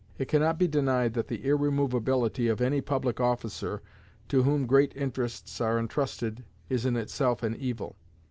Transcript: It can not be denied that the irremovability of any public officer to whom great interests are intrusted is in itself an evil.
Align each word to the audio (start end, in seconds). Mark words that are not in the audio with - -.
It 0.17 0.27
can 0.27 0.41
not 0.41 0.57
be 0.57 0.67
denied 0.67 1.13
that 1.13 1.27
the 1.27 1.45
irremovability 1.45 2.47
of 2.47 2.59
any 2.59 2.81
public 2.81 3.19
officer 3.19 3.83
to 4.29 4.41
whom 4.41 4.65
great 4.65 4.97
interests 4.97 5.61
are 5.61 5.77
intrusted 5.77 6.43
is 6.69 6.87
in 6.87 6.95
itself 6.95 7.43
an 7.43 7.55
evil. 7.55 7.95